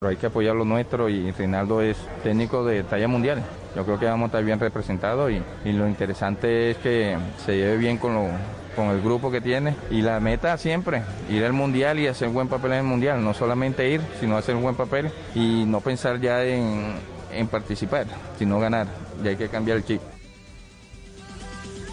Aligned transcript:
Pero 0.00 0.10
hay 0.10 0.16
que 0.16 0.26
apoyar 0.26 0.54
lo 0.54 0.64
nuestro 0.64 1.08
y 1.08 1.32
Reinaldo 1.32 1.82
es 1.82 1.96
técnico 2.22 2.64
de 2.64 2.84
talla 2.84 3.08
mundial. 3.08 3.42
Yo 3.74 3.84
creo 3.84 3.98
que 3.98 4.06
vamos 4.06 4.26
a 4.26 4.28
estar 4.28 4.44
bien 4.44 4.60
representados 4.60 5.32
y, 5.32 5.72
lo 5.72 5.88
interesante 5.88 6.70
es 6.70 6.76
que 6.76 7.18
se 7.44 7.56
lleve 7.56 7.78
bien 7.78 7.98
con, 7.98 8.14
lo, 8.14 8.28
con 8.76 8.90
el 8.90 9.02
grupo 9.02 9.32
que 9.32 9.40
tiene 9.40 9.74
y 9.90 10.02
la 10.02 10.20
meta 10.20 10.56
siempre, 10.56 11.02
ir 11.28 11.44
al 11.44 11.52
mundial 11.52 11.98
y 11.98 12.06
hacer 12.06 12.28
buen 12.28 12.46
papel 12.46 12.74
en 12.74 12.78
el 12.78 12.84
mundial, 12.84 13.24
no 13.24 13.34
solamente 13.34 13.90
ir, 13.90 14.00
sino 14.20 14.36
hacer 14.36 14.54
un 14.54 14.62
buen 14.62 14.76
papel 14.76 15.10
y 15.34 15.64
no 15.66 15.80
pensar 15.80 16.20
ya 16.20 16.44
en, 16.44 16.92
en 17.32 17.48
participar, 17.48 18.06
sino 18.38 18.60
ganar. 18.60 18.86
Ya 19.24 19.30
hay 19.30 19.36
que 19.36 19.48
cambiar 19.48 19.78
el 19.78 19.84
chip. 19.84 20.00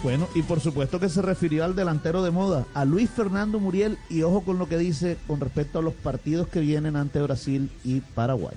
Bueno, 0.06 0.28
y 0.36 0.42
por 0.42 0.60
supuesto 0.60 1.00
que 1.00 1.08
se 1.08 1.20
refirió 1.20 1.64
al 1.64 1.74
delantero 1.74 2.22
de 2.22 2.30
moda, 2.30 2.64
a 2.74 2.84
Luis 2.84 3.10
Fernando 3.10 3.58
Muriel, 3.58 3.98
y 4.08 4.22
ojo 4.22 4.42
con 4.42 4.56
lo 4.56 4.68
que 4.68 4.78
dice 4.78 5.16
con 5.26 5.40
respecto 5.40 5.80
a 5.80 5.82
los 5.82 5.94
partidos 5.94 6.46
que 6.46 6.60
vienen 6.60 6.94
ante 6.94 7.20
Brasil 7.20 7.68
y 7.82 8.02
Paraguay. 8.14 8.54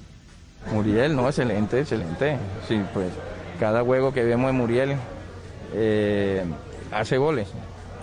Muriel, 0.72 1.16
no, 1.16 1.26
excelente, 1.26 1.80
excelente. 1.80 2.38
Sí, 2.68 2.80
pues 2.94 3.08
cada 3.60 3.82
juego 3.82 4.14
que 4.14 4.24
vemos 4.24 4.46
de 4.46 4.54
Muriel 4.60 4.96
eh, 5.74 6.44
hace 6.92 7.18
goles. 7.18 7.48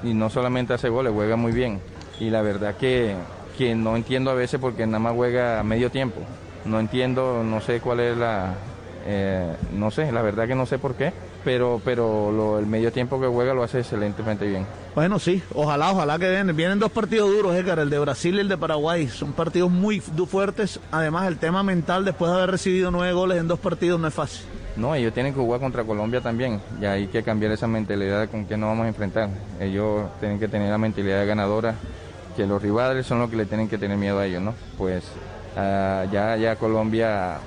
Y 0.03 0.13
no 0.13 0.29
solamente 0.29 0.75
hace 0.75 0.89
goles, 0.89 1.13
juega 1.15 1.37
muy 1.37 1.53
bien. 1.53 1.79
Y 2.19 2.31
la 2.31 2.43
verdad 2.43 2.75
que, 2.77 3.15
que 3.57 3.77
no 3.77 3.95
entiendo 3.95 4.33
a 4.33 4.35
veces 4.35 4.59
porque 4.59 4.87
nada 4.89 4.99
más 4.99 5.15
juega 5.15 5.61
a 5.61 5.63
medio 5.63 5.89
tiempo. 5.93 6.21
No 6.65 6.81
entiendo, 6.81 7.45
no 7.45 7.61
sé 7.61 7.81
cuál 7.81 8.01
es 8.01 8.19
la... 8.19 8.55
eh, 9.07 9.55
no 9.73 9.91
sé, 9.91 10.11
la 10.13 10.23
verdad 10.23 10.47
que 10.47 10.55
no 10.55 10.67
sé 10.67 10.79
por 10.79 10.95
qué 10.95 11.13
pero, 11.47 11.81
pero 11.85 12.33
lo, 12.33 12.59
el 12.59 12.67
medio 12.67 12.91
tiempo 12.91 13.21
que 13.21 13.29
juega 13.29 13.55
lo 13.55 13.63
hace 13.63 13.79
excelentemente 13.79 14.45
bien. 14.49 14.67
Bueno, 14.97 15.21
sí, 15.21 15.41
ojalá, 15.55 15.93
ojalá 15.93 16.19
que 16.19 16.29
vienen. 16.29 16.57
Vienen 16.57 16.81
dos 16.81 16.91
partidos 16.91 17.31
duros, 17.31 17.55
Edgar, 17.55 17.79
el 17.79 17.89
de 17.89 18.01
Brasil 18.01 18.35
y 18.35 18.41
el 18.41 18.49
de 18.49 18.59
Paraguay. 18.59 19.07
Son 19.07 19.33
partidos 19.33 19.71
muy 19.71 20.01
fuertes. 20.01 20.81
Además, 20.91 21.29
el 21.29 21.39
tema 21.39 21.63
mental, 21.63 22.05
después 22.05 22.33
de 22.33 22.39
haber 22.39 22.51
recibido 22.51 22.91
nueve 22.91 23.13
goles 23.13 23.39
en 23.39 23.47
dos 23.47 23.61
partidos, 23.61 24.01
no 24.01 24.09
es 24.09 24.15
fácil. 24.15 24.45
No, 24.75 24.93
ellos 24.97 25.15
tienen 25.15 25.35
que 25.35 25.39
jugar 25.39 25.61
contra 25.61 25.85
Colombia 25.85 26.21
también. 26.21 26.61
Y 26.81 26.85
hay 26.85 27.07
que 27.07 27.23
cambiar 27.23 27.53
esa 27.53 27.69
mentalidad 27.69 28.29
con 28.29 28.45
que 28.45 28.57
nos 28.57 28.71
vamos 28.71 28.87
a 28.87 28.89
enfrentar. 28.89 29.29
Ellos 29.61 30.03
tienen 30.19 30.41
que 30.41 30.49
tener 30.49 30.69
la 30.69 30.79
mentalidad 30.79 31.25
ganadora, 31.29 31.77
que 32.37 32.45
los 32.45 32.61
rivales 32.61 33.07
son 33.07 33.21
los 33.21 33.31
que 33.31 33.37
le 33.37 33.47
tienen 33.47 33.69
que 33.69 33.79
tener 33.79 33.97
miedo 33.97 34.19
a 34.19 34.27
ellos, 34.27 34.43
¿no? 34.43 34.53
Pues 34.77 35.05
uh, 35.55 36.11
ya, 36.11 36.37
ya 36.37 36.57
Colombia, 36.57 37.39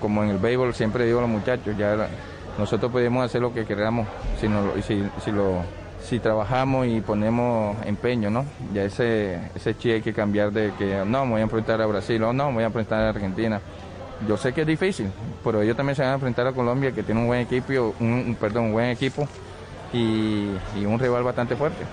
como 0.00 0.22
en 0.22 0.30
el 0.30 0.38
béisbol, 0.38 0.74
siempre 0.74 1.06
digo 1.06 1.18
a 1.18 1.22
los 1.22 1.30
muchachos, 1.30 1.76
ya 1.76 2.08
nosotros 2.58 2.90
podemos 2.90 3.24
hacer 3.24 3.40
lo 3.40 3.52
que 3.52 3.64
queramos 3.64 4.06
si, 4.40 4.48
no, 4.48 4.72
si, 4.82 5.04
si, 5.24 5.32
lo, 5.32 5.62
si 6.02 6.18
trabajamos 6.20 6.86
y 6.86 7.00
ponemos 7.00 7.76
empeño, 7.84 8.30
¿no? 8.30 8.44
Ya 8.72 8.84
ese, 8.84 9.40
ese 9.54 9.76
chi 9.76 9.90
hay 9.90 10.02
que 10.02 10.12
cambiar 10.12 10.52
de 10.52 10.72
que 10.78 11.02
no, 11.06 11.24
me 11.24 11.32
voy 11.32 11.40
a 11.40 11.44
enfrentar 11.44 11.80
a 11.80 11.86
Brasil 11.86 12.22
o 12.22 12.32
no, 12.32 12.48
me 12.48 12.54
voy 12.54 12.62
a 12.64 12.66
enfrentar 12.66 13.00
a 13.00 13.08
Argentina. 13.08 13.60
Yo 14.28 14.36
sé 14.36 14.52
que 14.52 14.60
es 14.60 14.66
difícil, 14.66 15.10
pero 15.42 15.60
ellos 15.62 15.76
también 15.76 15.96
se 15.96 16.02
van 16.02 16.12
a 16.12 16.14
enfrentar 16.14 16.46
a 16.46 16.52
Colombia, 16.52 16.92
que 16.92 17.02
tiene 17.02 17.20
un 17.20 17.26
buen 17.26 17.40
equipo, 17.40 17.94
un, 18.00 18.36
perdón, 18.40 18.66
un 18.66 18.72
buen 18.72 18.90
equipo 18.90 19.26
y, 19.92 20.50
y 20.78 20.84
un 20.86 20.98
rival 20.98 21.24
bastante 21.24 21.56
fuerte. 21.56 21.84